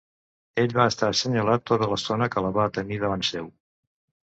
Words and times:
Ell 0.61 0.71
va 0.77 0.85
estar 0.91 1.09
assenyat 1.15 1.67
tota 1.73 1.91
l'estona 1.93 2.31
que 2.37 2.45
la 2.47 2.53
va 2.59 2.67
tenir 2.81 3.01
davant 3.07 3.27
seu. 3.31 3.55